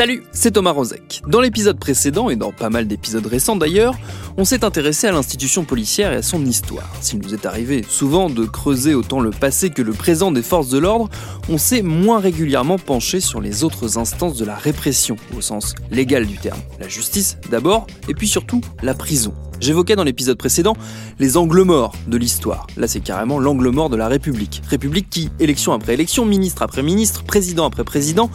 [0.00, 1.20] Salut, c'est Thomas Rozek.
[1.28, 3.98] Dans l'épisode précédent, et dans pas mal d'épisodes récents d'ailleurs,
[4.38, 6.90] on s'est intéressé à l'institution policière et à son histoire.
[7.02, 10.70] S'il nous est arrivé souvent de creuser autant le passé que le présent des forces
[10.70, 11.10] de l'ordre,
[11.50, 16.24] on s'est moins régulièrement penché sur les autres instances de la répression, au sens légal
[16.24, 16.60] du terme.
[16.80, 19.34] La justice d'abord, et puis surtout la prison.
[19.60, 20.74] J'évoquais dans l'épisode précédent
[21.18, 22.66] les angles morts de l'histoire.
[22.78, 24.62] Là, c'est carrément l'angle mort de la République.
[24.66, 28.30] République qui, élection après élection, ministre après ministre, président après président,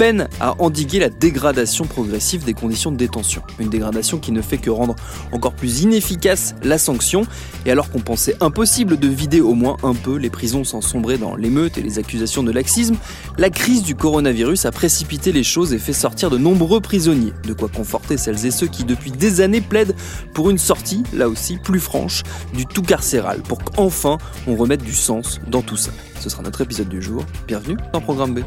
[0.00, 3.42] peine à endiguer la dégradation progressive des conditions de détention.
[3.58, 4.96] Une dégradation qui ne fait que rendre
[5.30, 7.26] encore plus inefficace la sanction.
[7.66, 11.18] Et alors qu'on pensait impossible de vider au moins un peu les prisons sans sombrer
[11.18, 12.96] dans l'émeute et les accusations de laxisme,
[13.36, 17.34] la crise du coronavirus a précipité les choses et fait sortir de nombreux prisonniers.
[17.46, 19.94] De quoi conforter celles et ceux qui depuis des années plaident
[20.32, 22.22] pour une sortie, là aussi plus franche,
[22.54, 25.90] du tout carcéral, pour qu'enfin on remette du sens dans tout ça.
[26.20, 27.22] Ce sera notre épisode du jour.
[27.46, 28.40] Bienvenue dans Programme B.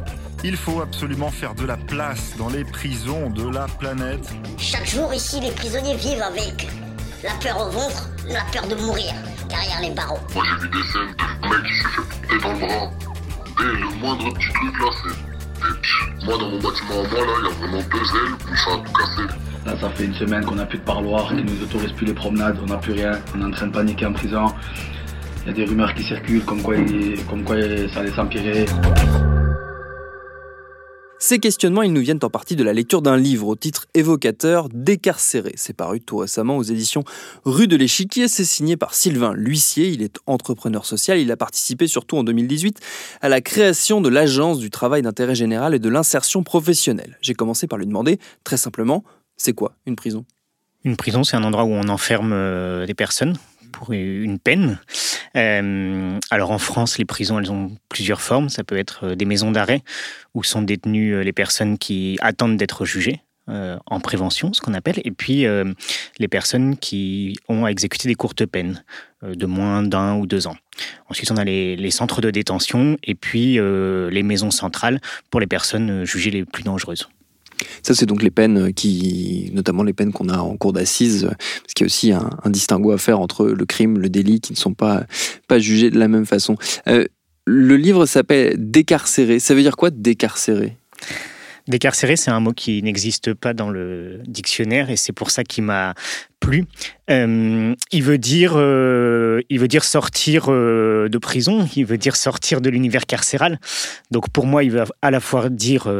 [0.44, 4.30] Il faut absolument faire de la place dans les prisons de la planète.
[4.58, 6.68] Chaque jour ici, les prisonniers vivent avec
[7.24, 9.14] la peur au ventre, la peur de mourir
[9.48, 10.20] derrière les barreaux.
[10.36, 12.92] Moi j'ai vu des scènes de mec qui s'est fait couper dans le bras.
[13.58, 16.26] Dès le moindre petit truc là, c'est...
[16.26, 18.72] Moi dans mon bâtiment à moi là, il y a vraiment deux ailes où ça
[18.74, 19.22] a tout cassé.
[19.66, 22.14] Là, ça fait une semaine qu'on n'a plus de parloir, qu'ils nous autorisent plus les
[22.14, 24.48] promenades, on n'a plus rien, on est en train de paniquer en prison.
[25.44, 27.56] Il y a des rumeurs qui circulent comme quoi, il- comme quoi
[27.94, 28.66] ça allait s'empirer.
[31.26, 34.68] Ces questionnements, ils nous viennent en partie de la lecture d'un livre au titre évocateur
[34.68, 35.54] Décarcéré.
[35.56, 37.06] C'est paru tout récemment aux éditions
[37.46, 38.28] Rue de l'Échiquier.
[38.28, 39.88] C'est signé par Sylvain L'Huissier.
[39.88, 41.18] Il est entrepreneur social.
[41.18, 42.78] Il a participé surtout en 2018
[43.22, 47.18] à la création de l'Agence du travail d'intérêt général et de l'insertion professionnelle.
[47.22, 49.06] J'ai commencé par lui demander, très simplement,
[49.38, 50.26] c'est quoi une prison?
[50.84, 53.38] Une prison, c'est un endroit où on enferme euh, des personnes
[53.74, 54.80] pour une peine.
[55.36, 58.50] Euh, alors en France, les prisons, elles ont plusieurs formes.
[58.50, 59.82] Ça peut être euh, des maisons d'arrêt
[60.34, 63.22] où sont détenues euh, les personnes qui attendent d'être jugées.
[63.48, 65.46] en prévention, ce qu'on appelle, et puis
[66.18, 68.86] les personnes qui ont à exécuter des courtes peines
[69.22, 70.56] de moins d'un ou deux ans.
[71.10, 76.06] Ensuite, on a les, centres de détention et puis les maisons centrales pour les personnes
[76.06, 77.10] jugées les plus dangereuses.
[77.82, 81.74] Ça, c'est donc les peines qui, notamment les peines qu'on a en cour d'assises, parce
[81.74, 84.54] qu'il y a aussi un, un distinguo à faire entre le crime, le délit, qui
[84.54, 85.06] ne sont pas,
[85.48, 86.58] pas jugés de la même façon.
[86.88, 87.06] Euh,
[87.46, 89.40] le livre s'appelle Décarcéré.
[89.40, 90.78] Ça veut dire quoi décarcéré?
[91.68, 95.64] Décarcéré, c'est un mot qui n'existe pas dans le dictionnaire et c'est pour ça qu'il
[95.64, 95.94] m'a
[96.42, 96.66] plu.
[97.10, 101.66] Euh, il veut dire, euh, il veut dire sortir euh, de prison.
[101.78, 103.60] Il veut dire sortir de l'univers carcéral.
[104.12, 105.92] Donc pour moi, il veut à la fois dire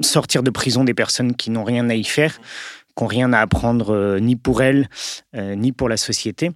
[0.00, 2.38] sortir de prison des personnes qui n'ont rien à y faire,
[2.96, 4.88] qui n'ont rien à apprendre ni pour elles
[5.34, 6.50] ni pour la société.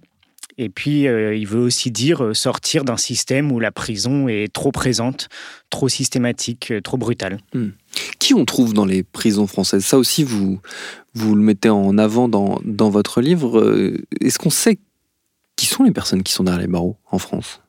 [0.57, 5.27] Et puis, il veut aussi dire sortir d'un système où la prison est trop présente,
[5.69, 7.39] trop systématique, trop brutale.
[8.19, 9.85] Qui on trouve dans les prisons françaises?
[9.85, 10.59] Ça aussi, vous,
[11.13, 13.59] vous le mettez en avant dans, dans votre livre.
[13.59, 14.79] Euh, Est-ce qu'on sait
[15.55, 17.61] qui sont les personnes qui sont derrière les barreaux en France?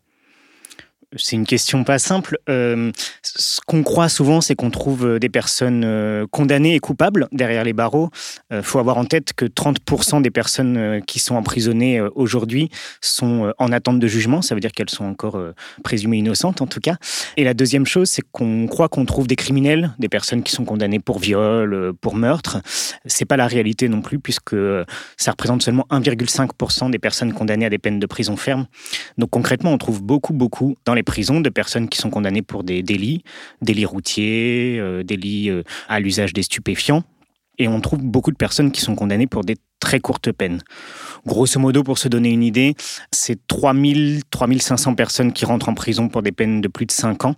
[1.15, 2.37] C'est une question pas simple.
[2.49, 2.91] Euh,
[3.23, 7.63] ce qu'on croit souvent, c'est qu'on trouve euh, des personnes euh, condamnées et coupables derrière
[7.63, 8.11] les barreaux.
[8.51, 13.73] Il faut avoir en tête que 30% des personnes qui sont emprisonnées aujourd'hui sont en
[13.73, 14.43] attente de jugement.
[14.43, 15.39] Ça veut dire qu'elles sont encore
[15.83, 16.97] présumées innocentes, en tout cas.
[17.37, 20.65] Et la deuxième chose, c'est qu'on croit qu'on trouve des criminels, des personnes qui sont
[20.65, 22.59] condamnées pour viol, pour meurtre.
[23.05, 24.57] C'est pas la réalité non plus, puisque
[25.17, 28.67] ça représente seulement 1,5% des personnes condamnées à des peines de prison ferme.
[29.19, 32.65] Donc concrètement, on trouve beaucoup, beaucoup dans les prisons de personnes qui sont condamnées pour
[32.65, 33.23] des délits,
[33.63, 37.05] délits routiers, euh, délits euh, à l'usage des stupéfiants.
[37.59, 40.63] Et on trouve beaucoup de personnes qui sont condamnées pour des très courtes peines.
[41.27, 42.75] Grosso modo, pour se donner une idée,
[43.13, 47.25] c'est 3000, 3500 personnes qui rentrent en prison pour des peines de plus de 5
[47.25, 47.37] ans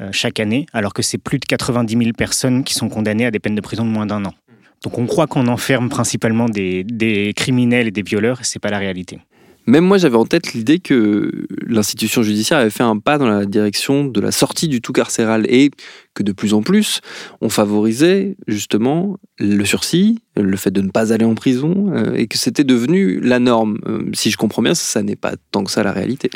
[0.00, 3.30] euh, chaque année, alors que c'est plus de 90 000 personnes qui sont condamnées à
[3.30, 4.34] des peines de prison de moins d'un an.
[4.82, 8.70] Donc on croit qu'on enferme principalement des, des criminels et des violeurs, et c'est pas
[8.70, 9.20] la réalité.
[9.66, 13.46] Même moi, j'avais en tête l'idée que l'institution judiciaire avait fait un pas dans la
[13.46, 15.70] direction de la sortie du tout carcéral et
[16.14, 17.00] que de plus en plus,
[17.40, 22.26] on favorisait justement le sursis, le fait de ne pas aller en prison, euh, et
[22.26, 23.78] que c'était devenu la norme.
[23.86, 26.30] Euh, si je comprends bien, ça n'est pas tant que ça la réalité.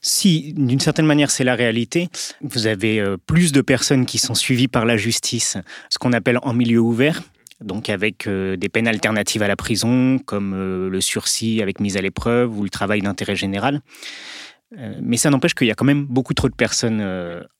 [0.00, 2.08] Si, d'une certaine manière, c'est la réalité,
[2.42, 5.56] vous avez euh, plus de personnes qui sont suivies par la justice,
[5.88, 7.22] ce qu'on appelle en milieu ouvert,
[7.62, 11.96] donc avec euh, des peines alternatives à la prison, comme euh, le sursis avec mise
[11.96, 13.80] à l'épreuve ou le travail d'intérêt général.
[15.02, 17.06] Mais ça n'empêche qu'il y a quand même beaucoup trop de personnes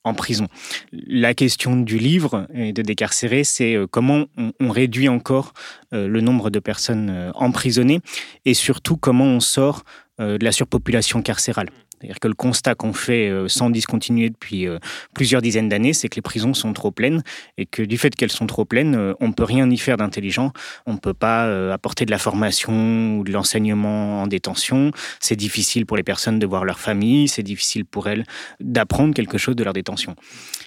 [0.03, 0.49] en prison.
[0.93, 5.53] La question du livre et de décarcérer, c'est comment on, réduit encore
[5.91, 8.01] le nombre de personnes emprisonnées
[8.47, 9.85] et surtout comment on sort
[10.19, 11.69] de la surpopulation carcérale.
[12.03, 14.79] C'est-à-dire que le constat qu'on fait euh, sans discontinuer depuis euh,
[15.15, 17.23] plusieurs dizaines d'années, c'est que les prisons sont trop pleines
[17.59, 19.97] et que du fait qu'elles sont trop pleines, euh, on ne peut rien y faire
[19.97, 20.53] d'intelligent.
[20.85, 24.91] On ne peut pas apporter de la formation ou de l'enseignement en détention.
[25.21, 28.25] C'est difficile pour les personnes de voir leur famille, c'est difficile pour elles
[28.59, 30.17] d'apprendre quelque chose de leur détention.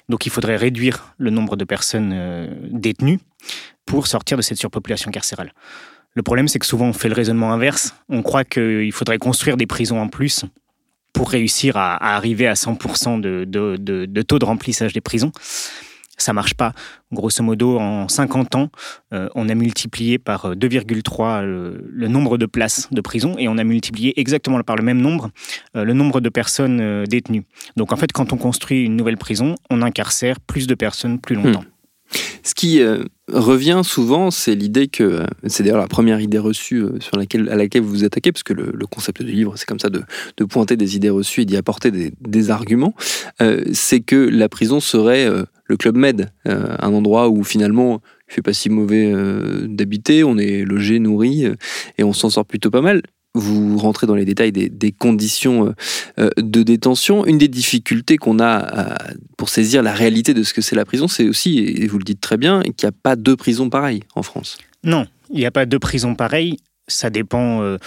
[0.07, 3.19] Donc il faudrait réduire le nombre de personnes détenues
[3.85, 5.53] pour sortir de cette surpopulation carcérale.
[6.13, 7.93] Le problème, c'est que souvent on fait le raisonnement inverse.
[8.07, 10.45] On croit qu'il faudrait construire des prisons en plus
[11.15, 15.31] pour réussir à, arriver à 100% de, taux de remplissage des prisons.
[16.17, 16.73] Ça marche pas.
[17.11, 18.69] Grosso modo, en 50 ans,
[19.13, 23.57] euh, on a multiplié par 2,3 euh, le, nombre de places de prison et on
[23.57, 25.29] a multiplié exactement par le même nombre
[25.75, 27.43] euh, le nombre de personnes détenues.
[27.75, 31.35] Donc en fait, quand on construit une nouvelle prison, on incarcère plus de personnes plus
[31.35, 31.63] longtemps.
[31.63, 31.74] Hmm.
[32.43, 36.83] Ce qui euh, revient souvent, c'est l'idée que, euh, c'est d'ailleurs la première idée reçue
[36.83, 39.65] euh, sur laquelle, à laquelle vous vous attaquez, parce que le, concept du livre, c'est
[39.65, 40.03] comme ça de,
[40.45, 42.93] pointer des idées reçues et d'y apporter des, arguments,
[43.73, 45.27] c'est que la prison serait
[45.65, 49.11] le club med, un endroit où finalement il fait pas si mauvais
[49.67, 51.45] d'habiter, on est logé, nourri,
[51.97, 53.01] et on s'en sort plutôt pas mal
[53.35, 55.73] vous rentrez dans les détails des, conditions euh,
[56.19, 57.25] euh, de détention.
[57.25, 58.97] Une des difficultés qu'on a
[59.37, 62.03] pour saisir la réalité de ce que c'est la prison, c'est aussi, et vous le
[62.03, 64.57] dites très bien, qu'il n'y a pas deux prisons pareilles en France.
[64.83, 66.57] Non, il n'y a pas deux prisons pareilles.
[66.87, 67.77] Ça dépend euh,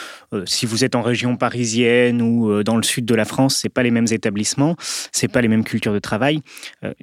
[0.45, 3.85] si vous êtes en région parisienne ou dans le sud de la France, c'est pas
[3.85, 4.75] les mêmes établissements,
[5.13, 6.41] c'est pas les mêmes cultures de travail.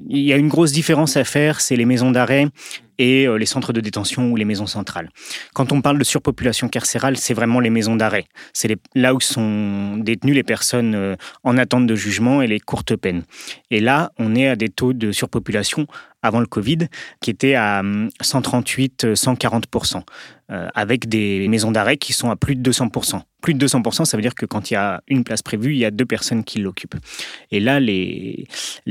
[0.09, 2.49] Il y a une grosse différence à faire, c'est les maisons d'arrêt
[2.97, 5.09] et euh, les centres de détention ou les maisons centrales.
[5.53, 8.25] Quand on parle de surpopulation carcérale, c'est vraiment les maisons d'arrêt.
[8.53, 12.95] C'est là où sont détenues les personnes euh, en attente de jugement et les courtes
[12.95, 13.23] peines.
[13.71, 15.87] Et là, on est à des taux de surpopulation
[16.21, 16.87] avant le Covid
[17.21, 17.83] qui étaient à
[18.23, 20.01] 138-140%,
[20.51, 24.17] euh, avec des maisons d'arrêt qui sont à plus de 200% plus de 200%, ça
[24.17, 26.43] veut dire que quand il y a une place prévue, il y a deux personnes
[26.43, 26.95] qui l'occupent.
[27.51, 28.47] Et là, les,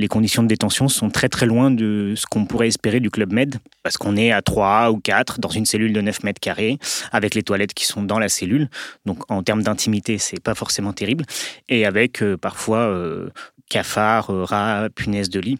[0.08, 3.56] conditions de détention sont très très loin de ce qu'on pourrait espérer du Club Med,
[3.82, 6.78] parce qu'on est à 3 ou 4 dans une cellule de 9 mètres carrés,
[7.10, 8.68] avec les toilettes qui sont dans la cellule.
[9.06, 11.24] Donc en termes d'intimité, c'est pas forcément terrible.
[11.68, 13.30] Et avec euh, parfois euh,
[13.68, 15.58] cafards, euh, rats, punaises de lit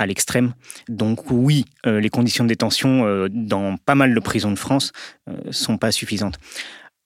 [0.00, 0.54] à l'extrême.
[0.88, 4.90] Donc oui, les conditions de détention dans pas mal de prisons de France
[5.52, 6.40] sont pas suffisantes.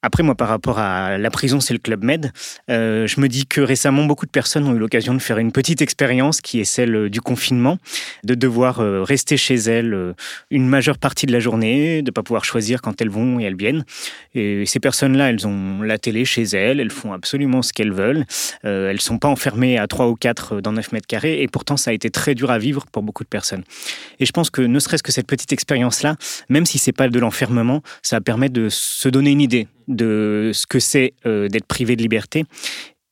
[0.01, 2.31] Après, moi, par rapport à la prison, c'est le Club Med.
[2.69, 5.51] Euh, je me dis que récemment, beaucoup de personnes ont eu l'occasion de faire une
[5.51, 7.77] petite expérience qui est celle euh, du confinement,
[8.23, 10.15] de devoir euh, rester chez elles
[10.51, 13.43] une majeure partie de la journée, de ne pas pouvoir choisir quand elles vont et
[13.43, 13.83] elles viennent.
[14.35, 18.25] Et ces personnes-là, elles ont la télé chez elles, elles font absolument ce qu'elles veulent.
[18.63, 21.41] elles ne sont pas enfermées à 3 ou 4 dans 9 mètres carrés.
[21.41, 23.63] Et pourtant, ça a été très dur à vivre pour beaucoup de personnes.
[24.19, 26.15] Et je pense que ne serait-ce que cette petite expérience-là,
[26.47, 30.65] même si c'est pas de l'enfermement, ça permet de se donner une idée de ce
[30.65, 32.45] que c'est euh, d'être privé de liberté.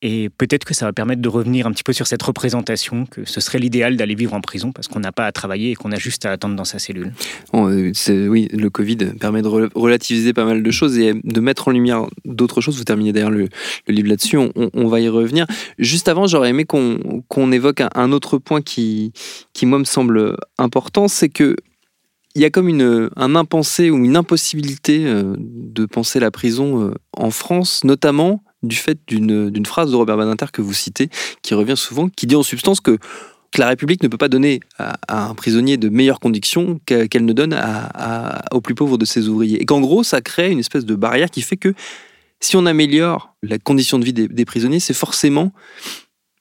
[0.00, 3.24] Et peut-être que ça va permettre de revenir un petit peu sur cette représentation, que
[3.24, 5.90] ce serait l'idéal d'aller vivre en prison parce qu'on n'a pas à travailler et qu'on
[5.90, 7.12] a juste à attendre dans sa cellule.
[7.52, 7.92] Euh,
[8.28, 12.06] oui, le Covid permet de relativiser pas mal de choses et de mettre en lumière
[12.24, 12.78] d'autres choses.
[12.78, 13.48] Vous terminez d'ailleurs le,
[13.88, 15.46] livre là-dessus, on, va y revenir.
[15.78, 19.12] Juste avant, j'aurais aimé qu'on évoque un, autre point qui,
[19.52, 21.56] qui, moi, me semble important, c'est que
[22.34, 26.84] il y a comme une, un impensé ou une impossibilité euh, de penser la prison
[26.84, 31.10] euh, en France, notamment du fait d'une phrase de Robert Badinter que vous citez,
[31.42, 32.98] qui revient souvent, qui dit en substance que,
[33.56, 37.54] la République ne peut pas donner à, un prisonnier de meilleures conditions qu'elle ne donne
[37.54, 39.60] à, aux plus pauvres de ses ouvriers.
[39.60, 41.74] Et qu'en gros, ça crée une espèce de barrière qui fait que
[42.38, 45.52] si on améliore la condition de vie des prisonniers, c'est forcément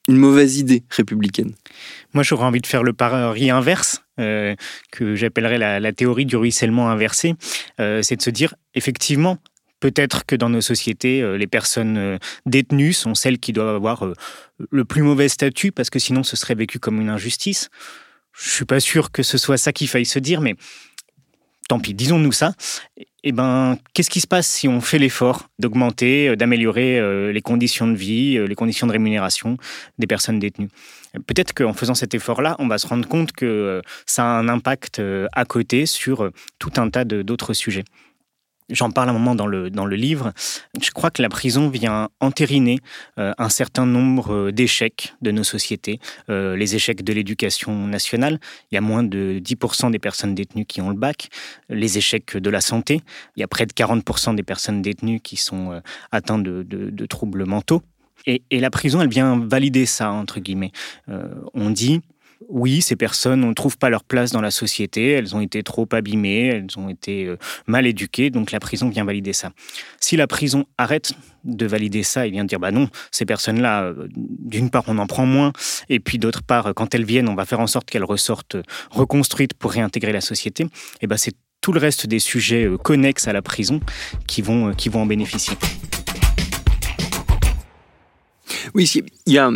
[0.07, 1.53] une mauvaise idée républicaine.
[2.13, 4.55] Moi, j'aurais envie de faire le pari inverse, euh,
[4.91, 7.35] que j'appellerais la, théorie du ruissellement inversé.
[7.79, 9.37] Euh, c'est de se dire, effectivement,
[9.79, 14.05] peut-être que dans nos sociétés, euh, les personnes détenues sont celles qui doivent avoir
[14.71, 17.69] le plus mauvais statut, parce que sinon, ce serait vécu comme une injustice.
[18.33, 20.55] Je suis pas sûr que ce soit ça qu'il faille se dire, mais
[21.67, 22.53] tant pis, disons-nous ça.
[23.23, 27.95] Eh ben, qu'est-ce qui se passe si on fait l'effort d'augmenter, d'améliorer les conditions de
[27.95, 29.57] vie, les conditions de rémunération
[29.97, 30.69] des personnes détenues?
[31.25, 35.01] Peut-être qu'en faisant cet effort-là, on va se rendre compte que ça a un impact
[35.33, 37.83] à côté sur tout un tas d'autres sujets.
[38.69, 40.33] J'en parle un moment dans le, dans le livre.
[40.81, 42.79] Je crois que la prison vient entériner
[43.17, 45.99] euh, un certain nombre euh, d'échecs de nos sociétés.
[46.29, 50.65] Euh, les échecs de l'éducation nationale, il y a moins de 10% des personnes détenues
[50.65, 51.29] qui ont le bac.
[51.69, 53.01] Les échecs de la santé,
[53.37, 55.81] il y a près de 40% des personnes détenues qui sont
[56.11, 57.81] atteintes de, troubles mentaux.
[58.25, 60.71] Et, la prison, elle vient valider ça, entre guillemets.
[61.53, 62.01] on dit,
[62.49, 65.87] oui, ces personnes ne trouvent pas leur place dans la société, elles ont été trop
[65.91, 69.51] abîmées, elles ont été euh, mal éduquées, donc la prison vient valider ça.
[69.99, 71.13] Si la prison arrête
[71.43, 75.07] de valider ça et vient dire bah non, ces personnes-là, euh, d'une part on en
[75.07, 75.51] prend moins,
[75.89, 78.63] et puis d'autre part quand elles viennent, on va faire en sorte qu'elles ressortent euh,
[78.91, 80.67] reconstruites pour réintégrer la société,
[81.01, 83.79] et ben c'est tout le reste des sujets connexes à la prison
[84.27, 85.57] qui vont, qui vont en bénéficier.
[88.73, 88.89] Oui,
[89.25, 89.49] il y a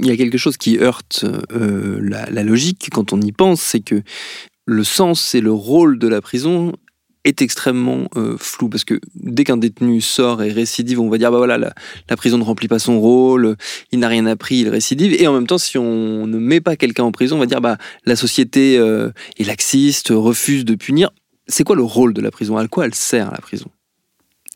[0.00, 3.80] il y a quelque chose qui heurte euh, la, logique quand on y pense, c'est
[3.80, 4.02] que
[4.66, 6.72] le sens et le rôle de la prison
[7.24, 11.30] est extrêmement euh, flou parce que dès qu'un détenu sort et récidive, on va dire
[11.30, 13.56] bah voilà la, prison ne remplit pas son rôle,
[13.92, 16.76] il n'a rien appris, il récidive et en même temps si on ne met pas
[16.76, 21.10] quelqu'un en prison, on va dire bah la société euh, est laxiste, refuse de punir.
[21.48, 22.56] C'est quoi le rôle de la prison?
[22.56, 23.70] À quoi elle sert la prison?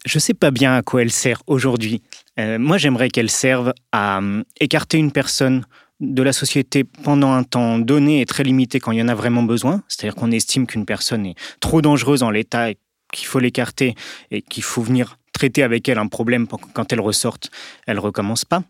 [0.06, 2.02] Je ne sais pas bien à quoi elle sert aujourd'hui.
[2.38, 5.64] Euh, moi, j'aimerais qu'elle serve à euh, écarter une personne
[6.00, 9.14] de la société pendant un temps donné et très limité quand il y en a
[9.14, 9.82] vraiment besoin.
[9.86, 12.78] C'est-à-dire qu'on estime qu'une personne est trop dangereuse en l'état et
[13.12, 13.94] qu'il faut l'écarter
[14.30, 17.50] et qu'il faut venir traiter avec elle un problème pour que quand elle ressorte,
[17.86, 18.64] elle recommence pas.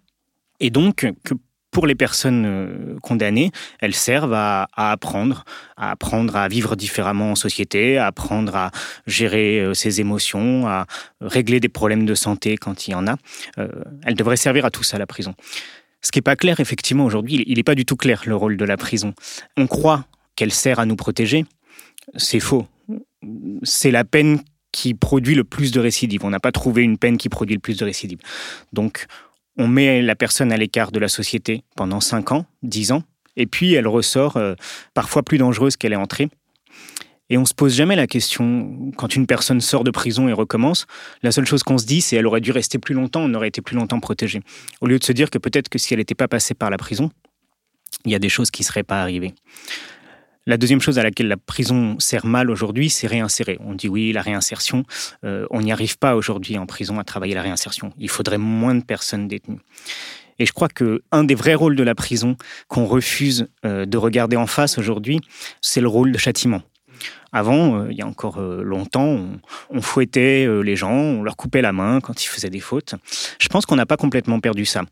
[0.61, 1.35] Et donc, que
[1.73, 3.51] pour les personnes euh, condamnées,
[3.81, 5.45] elles servent à, apprendre,
[5.77, 8.71] à apprendre à vivre différemment en société, à apprendre à
[9.07, 10.87] gérer euh, ses émotions, à
[11.21, 13.17] régler des problèmes de santé quand il y en a.
[13.59, 13.69] Euh,
[14.05, 15.35] elles devraient servir à tout ça, la prison.
[16.03, 18.57] Ce qui n'est pas clair, effectivement, aujourd'hui, il n'est pas du tout clair le rôle
[18.57, 19.15] de la prison.
[19.57, 20.05] On croit
[20.37, 21.47] qu'elle sert à nous protéger.
[22.17, 22.67] C'est faux.
[23.63, 24.41] C'est la peine
[24.73, 26.25] qui produit le plus de récidives.
[26.25, 28.19] On n'a pas trouvé une peine qui produit le plus de récidives.
[28.73, 29.07] Donc,
[29.57, 33.03] on met la personne à l'écart de la société pendant 5 ans, 10 ans,
[33.37, 34.55] et puis elle ressort euh,
[34.95, 36.29] parfois plus dangereuse qu'elle est entrée.
[37.31, 40.87] Et on se pose jamais la question, quand une personne sort de prison et recommence,
[41.23, 43.49] la seule chose qu'on se dit, c'est elle aurait dû rester plus longtemps, on aurait
[43.49, 44.43] été plus longtemps protégé.
[44.83, 46.77] Au lieu de se dire que peut-être que si elle n'était pas passée par la
[46.77, 47.11] prison,
[48.05, 49.35] il y a des choses qui ne seraient pas arrivées.
[50.45, 53.59] La deuxième chose à laquelle la prison sert mal aujourd'hui, c'est réinsérer.
[53.61, 54.83] On dit oui, la réinsertion,
[55.25, 57.93] euh, on n'y arrive pas aujourd'hui en prison à travailler la réinsertion.
[57.97, 59.61] Il faudrait moins de personnes détenues.
[60.41, 63.97] Et je crois que un des vrais rôles de la prison qu'on refuse euh, de
[63.97, 65.21] regarder en face aujourd'hui,
[65.61, 66.63] c'est le rôle de châtiment.
[67.31, 71.63] Avant, euh, il y a encore longtemps, on, on fouettait les gens, on leur coupait
[71.63, 72.97] la main quand ils faisaient des fautes.
[73.39, 74.83] Je pense qu'on n'a pas complètement perdu ça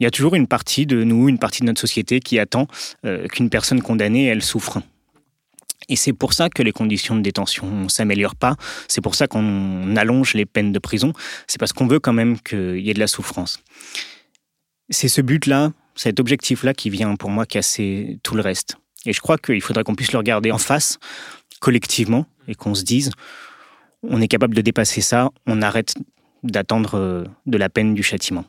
[0.00, 2.66] il y a toujours une partie de nous, une partie de notre société qui attend
[3.04, 4.80] euh, qu'une personne condamnée, elle souffre.
[5.88, 8.56] Et c'est pour ça que les conditions de détention ne s'améliorent pas.
[8.88, 11.12] C'est pour ça qu'on allonge les peines de prison.
[11.46, 13.62] C'est parce qu'on veut quand même qu'il y ait de la souffrance.
[14.88, 18.76] C'est ce but-là, cet objectif-là qui vient pour moi casser tout le reste.
[19.04, 20.98] Et je crois qu'il faudrait qu'on puisse le regarder en face,
[21.60, 23.10] collectivement, et qu'on se dise,
[24.02, 25.94] on est capable de dépasser ça, on arrête
[26.42, 28.44] d'attendre euh, de la peine du châtiment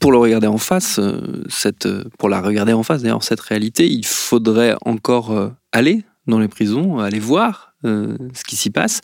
[0.00, 1.44] pour le regarder en face, euh,
[1.84, 6.40] euh, pour la regarder en face, d'ailleurs, cette réalité, il faudrait encore euh, aller dans
[6.40, 9.00] les prisons, aller voir ce qui s'y passe.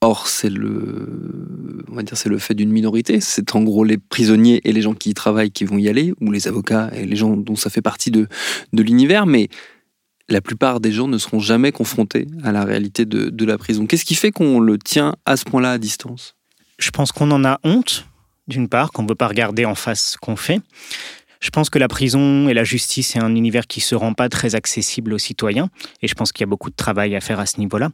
[0.00, 3.20] Or, c'est le, on va dire, c'est le fait d'une minorité.
[3.20, 6.14] C'est en gros les prisonniers et les gens qui y travaillent qui vont y aller,
[6.22, 8.26] ou les avocats et les gens dont ça fait partie de,
[8.72, 9.26] de l'univers.
[9.26, 9.50] Mais
[10.30, 13.86] la plupart des gens ne seront jamais confrontés à la réalité de, de la prison.
[13.86, 16.34] Qu'est-ce qui fait qu'on le tient à ce point-là à distance?
[16.78, 18.06] Je pense qu'on en a honte
[18.48, 20.60] d'une part, qu'on ne veut pas regarder en face ce qu'on fait.
[21.40, 24.14] Je pense que la prison et la justice c'est un univers qui ne se rend
[24.14, 25.68] pas très accessible aux citoyens,
[26.00, 27.90] et je pense qu'il y a beaucoup de travail à faire à ce niveau-là.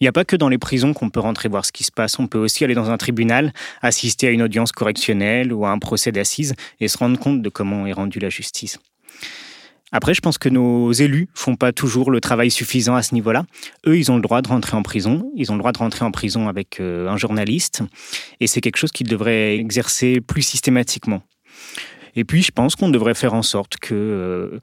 [0.00, 1.92] Il n'y a pas que dans les prisons qu'on peut rentrer voir ce qui se
[1.92, 5.70] passe, on peut aussi aller dans un tribunal, assister à une audience correctionnelle ou à
[5.70, 8.78] un procès d'assises et se rendre compte de comment est rendue la justice.
[9.96, 13.44] Après, je pense que nos élus font pas toujours le travail suffisant à ce niveau-là.
[13.86, 15.30] Eux, ils ont le droit de rentrer en prison.
[15.36, 17.84] Ils ont le droit de rentrer en prison avec euh, un journaliste.
[18.40, 21.22] Et c'est quelque chose qu'ils devraient exercer plus systématiquement.
[22.16, 24.58] Et puis, je pense qu'on devrait faire en sorte que euh,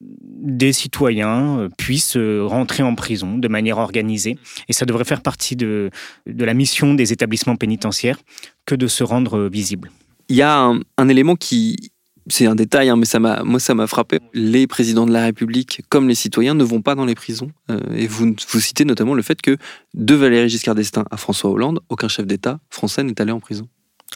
[0.00, 4.36] des citoyens euh, puissent rentrer en prison de manière organisée.
[4.68, 5.90] Et ça devrait faire partie de,
[6.26, 8.18] de la mission des établissements pénitentiaires
[8.66, 9.92] que de se rendre visible.
[10.28, 11.91] Il y a un élément qui,
[12.28, 14.20] c'est un détail, hein, mais ça m'a, moi ça m'a frappé.
[14.32, 17.50] Les présidents de la République, comme les citoyens, ne vont pas dans les prisons.
[17.70, 19.56] Euh, et vous, vous citez notamment le fait que
[19.94, 23.68] de Valéry Giscard d'Estaing à François Hollande, aucun chef d'État français n'est allé en prison.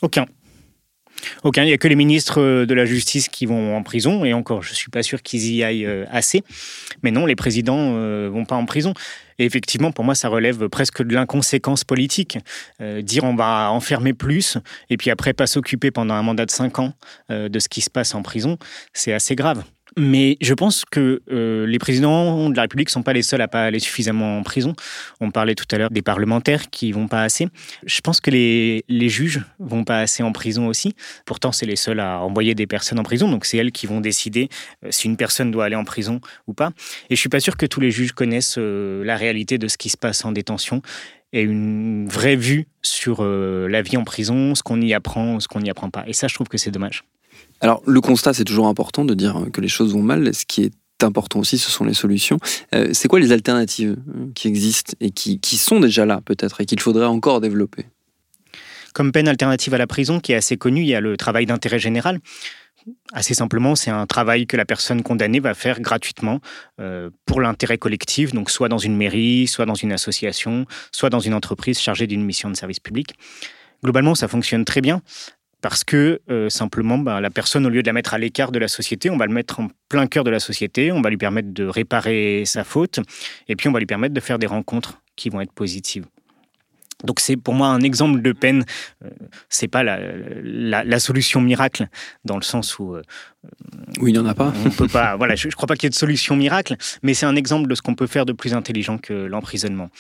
[0.03, 0.27] Aucun.
[1.43, 1.63] Aucun.
[1.63, 4.33] Il n'y a que les ministres euh, de la Justice qui vont en prison, et
[4.33, 6.43] encore, je ne suis pas sûr qu'ils y aillent euh, assez.
[7.03, 8.95] Mais non, les présidents ne vont pas en prison.
[9.39, 12.39] Et effectivement, pour moi, ça relève presque de l'inconséquence politique.
[12.81, 14.57] dire on va enfermer plus,
[14.89, 16.95] et puis après pas s'occuper pendant un mandat de 5 ans
[17.29, 18.57] de ce qui se passe en prison,
[18.95, 19.63] c'est assez grave.
[19.99, 23.41] Mais je pense que euh, les présidents de la République ne sont pas les seuls
[23.41, 24.75] à pas aller suffisamment en prison.
[25.21, 27.49] On parlait tout à l'heure des parlementaires qui vont pas assez.
[27.87, 30.95] Je pense que les, les juges vont pas assez en prison aussi.
[31.25, 34.03] Pourtant, c'est les seuls à envoyer des personnes en prison, donc c'est elles qui vont
[34.03, 34.51] décider
[34.85, 36.73] euh, si une personne doit aller en prison ou pas.
[37.09, 39.79] Et je suis pas sûr que tous les juges connaissent euh, la réalité de ce
[39.79, 40.83] qui se passe en détention
[41.33, 45.61] et une vraie vue sur la vie en prison, ce qu'on y apprend, ce qu'on
[45.61, 46.05] n'y apprend pas.
[46.07, 47.03] Et ça, je trouve que c'est dommage.
[47.61, 50.35] Alors, le constat, c'est toujours important de dire que les choses vont mal.
[50.35, 50.73] Ce qui est
[51.03, 52.39] important aussi, ce sont les solutions.
[52.75, 56.67] Euh, c'est quoi les alternatives euh, qui existent et qui, sont déjà là, peut-être, et
[56.67, 57.87] qu'il faudrait encore développer?
[58.95, 61.47] Comme peine alternative à la prison, qui est assez connue, il y a le travail
[61.47, 62.21] d'intérêt général.
[63.13, 66.41] Assez simplement, c'est un travail que la personne condamnée va faire gratuitement
[66.81, 71.19] euh, pour l'intérêt collectif, donc soit dans une mairie, soit dans une association, soit dans
[71.19, 73.15] une entreprise chargée d'une mission de service public.
[73.83, 75.03] Globalement, ça fonctionne très bien
[75.63, 78.59] parce que euh, simplement, ben, la personne, au lieu de la mettre à l'écart de
[78.59, 81.17] la société, on va le mettre en plein cœur de la société, on va lui
[81.17, 83.01] permettre de réparer sa faute,
[83.49, 86.07] et puis on va lui permettre de faire des rencontres qui vont être positives.
[87.05, 88.65] Donc c'est pour moi un exemple de peine.
[89.05, 89.11] Euh,
[89.51, 89.99] c'est pas la,
[90.85, 91.89] la, solution miracle
[92.25, 92.95] dans le sens où.
[92.95, 93.03] Euh,
[94.01, 94.53] oui, il n'y en a pas.
[94.65, 95.15] on peut pas.
[95.17, 97.69] Voilà, je, ne crois pas qu'il y ait de solution miracle, mais c'est un exemple
[97.69, 99.91] de ce qu'on peut faire de plus intelligent que l'emprisonnement.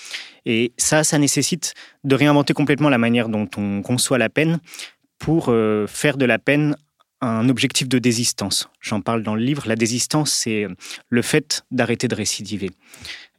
[0.47, 4.59] Et ça, ça nécessite de réinventer complètement la manière dont on conçoit la peine
[5.19, 6.77] pour euh, faire de la peine
[7.21, 8.69] un objectif de désistance.
[8.81, 9.65] J'en parle dans le livre.
[9.67, 10.67] La désistance, c'est
[11.09, 12.71] le fait d'arrêter de récidiver.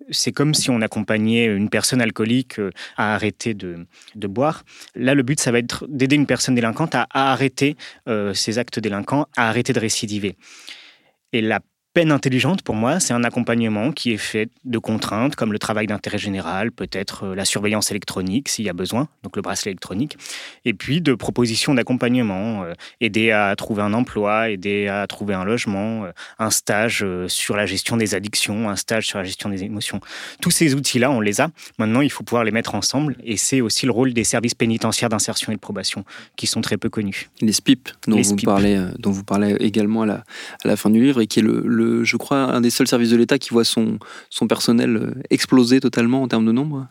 [0.10, 4.63] C'est comme si on accompagnait une personne alcoolique euh, à arrêter de, boire.
[4.96, 7.75] Là, le but, ça va être d'aider une personne délinquante à, arrêter
[8.07, 10.38] euh, ses actes délinquants, à arrêter de récidiver.
[11.34, 11.60] Et la
[11.98, 15.88] peine intelligente, pour moi, c'est un accompagnement qui est fait de contraintes comme le travail
[15.88, 20.16] d'intérêt général, peut-être euh, la surveillance électronique s'il y a besoin, donc le bracelet électronique,
[20.63, 25.44] et puis de propositions d'accompagnement, euh, aider à trouver un emploi, aider à trouver un
[25.44, 29.64] logement, euh, un stage sur la gestion des addictions, un stage sur la gestion des
[29.64, 30.00] émotions.
[30.40, 31.50] Tous ces outils-là, on les a.
[31.79, 35.10] Maintenant, il faut pouvoir les mettre ensemble, et c'est aussi le rôle des services pénitentiaires
[35.10, 36.05] d'insertion et de probation,
[36.36, 37.31] qui sont très peu connus.
[37.42, 40.24] Les SPIP, dont, vous, Parlez, dont vous parlez également à la,
[40.64, 43.09] à la fin du livre, et qui est le je crois, un des seuls services
[43.09, 46.87] de l'État qui voit son, son personnel euh, exploser totalement en termes de nombre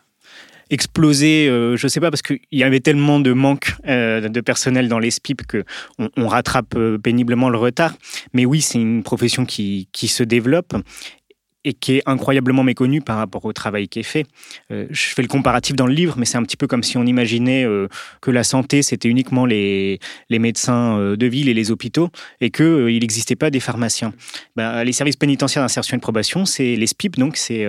[0.69, 4.41] exploser, euh, je ne sais pas, parce qu'il y avait tellement de manque euh, de
[4.41, 7.93] personnel dans les SPIP qu'on on rattrape péniblement le retard.
[8.33, 10.75] Mais oui, c'est une profession qui, qui se développe
[11.67, 14.25] et qui est incroyablement méconnu par rapport au travail qui est fait.
[14.71, 16.97] Euh, je fais le comparatif dans le livre, mais c'est un petit peu comme si
[16.97, 17.89] on imaginait euh,
[18.21, 19.99] que la santé, c'était uniquement les,
[20.29, 24.13] les médecins euh, de ville et les hôpitaux, et qu'il n'existait pas des pharmaciens.
[24.55, 27.67] Ben, les services pénitentiaires d'insertion et de probation, c'est les SPIP, donc c'est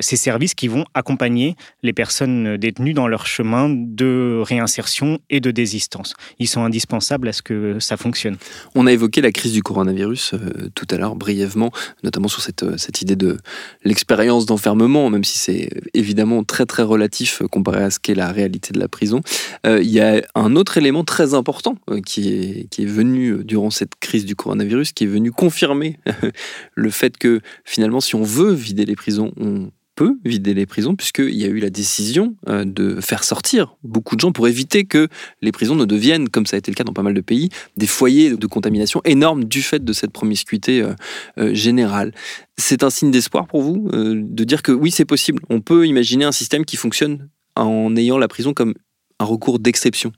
[0.00, 5.50] ces services qui vont accompagner les personnes détenues dans leur chemin de réinsertion et de
[5.50, 6.14] désistance.
[6.38, 8.36] Ils sont indispensables à ce que ça fonctionne.
[8.74, 10.34] On a évoqué la crise du coronavirus
[10.74, 11.70] tout à l'heure, brièvement,
[12.02, 13.38] notamment sur cette, cette idée de
[13.84, 18.72] l'expérience d'enfermement, même si c'est évidemment très très relatif comparé à ce qu'est la réalité
[18.72, 19.20] de la prison.
[19.66, 23.44] Euh, il y a un autre élément très important euh, qui, est, qui est venu
[23.44, 25.98] durant cette crise du coronavirus, qui est venu confirmer
[26.74, 30.94] le fait que finalement, si on veut vider les prisons, on peut vider les prisons,
[30.94, 34.84] puisqu'il y a eu la décision euh, de faire sortir beaucoup de gens pour éviter
[34.84, 35.08] que
[35.42, 37.48] les prisons ne deviennent, comme ça a été le cas dans pas mal de pays,
[37.76, 40.94] des foyers de contamination énormes du fait de cette promiscuité euh,
[41.38, 42.12] euh, générale.
[42.58, 45.42] C'est un signe d'espoir pour vous de dire que oui, c'est possible.
[45.50, 48.74] On peut imaginer un système qui fonctionne en ayant la prison comme
[49.18, 50.12] un recours d'exception.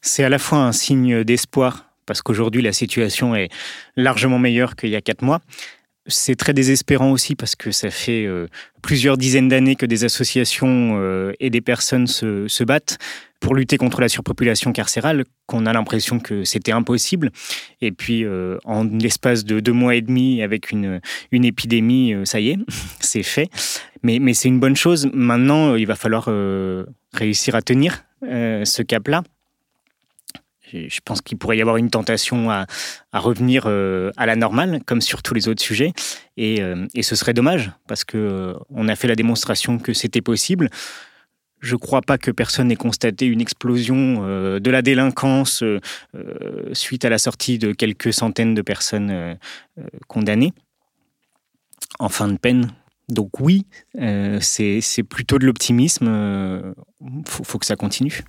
[0.00, 3.48] C'est à la fois un signe d'espoir parce qu'aujourd'hui la situation est
[3.96, 5.40] largement meilleure qu'il y a quatre mois.
[6.06, 8.46] C'est très désespérant aussi parce que ça fait euh,
[8.82, 12.98] plusieurs dizaines d'années que des associations euh, et des personnes se, battent
[13.40, 17.30] pour lutter contre la surpopulation carcérale, qu'on a l'impression que c'était impossible.
[17.80, 22.38] Et puis, euh, en l'espace de deux mois et demi, avec une, une épidémie, ça
[22.40, 22.58] y est,
[23.00, 23.48] c'est fait.
[24.02, 25.08] Mais, mais c'est une bonne chose.
[25.12, 26.28] Maintenant, il va falloir
[27.14, 29.22] réussir à tenir ce cap-là
[30.74, 32.66] je pense qu'il pourrait y avoir une tentation à,
[33.12, 35.92] revenir euh, à la normale, comme sur tous les autres sujets.
[36.36, 40.70] Et, euh, ce serait dommage, parce qu'on euh, a fait la démonstration que c'était possible.
[41.60, 44.22] je ne crois pas que personne ait constaté une explosion
[44.58, 45.64] de la délinquance
[46.72, 49.38] suite à la sortie de quelques centaines de personnes
[50.06, 50.52] condamnées
[51.98, 52.72] en fin de peine.
[53.08, 53.66] Donc oui,
[54.40, 56.74] c'est plutôt de l'optimisme.
[57.00, 58.24] Il faut, que ça continue.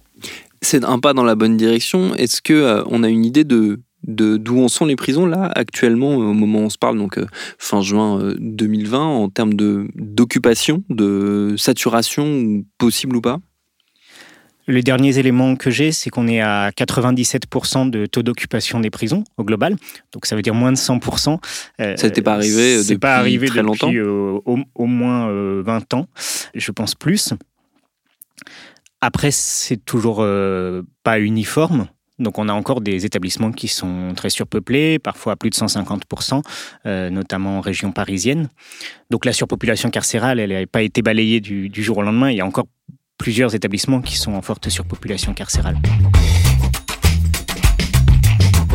[0.66, 2.16] C'est un pas dans la bonne direction.
[2.16, 6.34] Est-ce que on a une idée de d'où en sont les prisons là actuellement au
[6.34, 7.26] moment où on se parle donc euh,
[7.58, 13.40] fin juin 2020 euh, en termes de d'occupation de saturation possible ou pas?
[14.68, 19.24] Les derniers éléments que j'ai, c'est qu'on est à 97% de taux d'occupation des prisons
[19.38, 19.76] au global.
[20.12, 21.38] Donc ça veut dire moins de 100%.
[21.80, 23.94] Euh, ça n'était pas arrivé depuis pas arrivé très longtemps?
[23.94, 25.30] au, au, moins
[25.62, 26.08] 20 ans,
[26.56, 27.36] je pense plus.
[29.06, 30.26] Après, c'est toujours
[31.04, 31.88] pas uniforme.
[32.18, 36.42] Donc on a encore des établissements qui sont très surpeuplés, parfois à plus de 150%,
[36.88, 38.50] euh, notamment en région parisienne.
[39.12, 42.32] Donc la surpopulation carcérale, elle n'a pas été balayée du jour au lendemain.
[42.32, 42.66] Il y a encore
[43.20, 45.78] plusieurs établissements qui sont en forte surpopulation carcérale.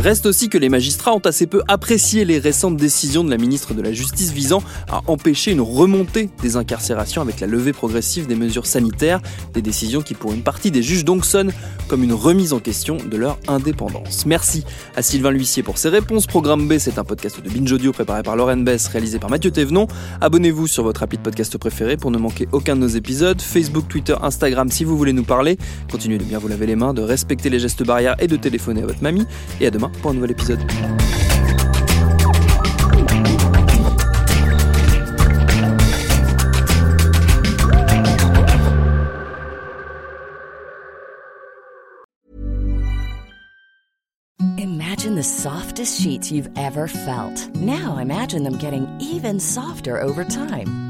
[0.00, 3.74] Reste aussi que les magistrats ont assez peu apprécié les récentes décisions de la ministre
[3.74, 8.34] de la Justice visant à empêcher une remontée des incarcérations avec la levée progressive des
[8.34, 9.20] mesures sanitaires,
[9.52, 11.52] des décisions qui pour une partie des juges donc sonnent
[11.86, 14.24] comme une remise en question de leur indépendance.
[14.24, 14.64] Merci
[14.96, 16.26] à Sylvain L'Huissier pour ses réponses.
[16.26, 19.50] Programme B, c'est un podcast de Binge Audio préparé par Lauren Bess, réalisé par Mathieu
[19.50, 19.86] Thévenon.
[20.22, 23.42] Abonnez-vous sur votre appli de podcast préféré pour ne manquer aucun de nos épisodes.
[23.42, 25.58] Facebook, Twitter, Instagram si vous voulez nous parler.
[25.92, 28.82] Continuez de bien vous laver les mains, de respecter les gestes barrières et de téléphoner
[28.82, 29.26] à votre mamie.
[29.60, 30.60] Et à demain pour un nouvel épisode.
[44.58, 47.48] Imagine the softest sheets you've ever felt.
[47.56, 50.89] Now imagine them getting even softer over time.